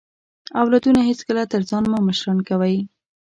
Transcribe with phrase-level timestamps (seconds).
[0.61, 2.77] اولادونه هیڅکله تر ځان مه مشران کوئ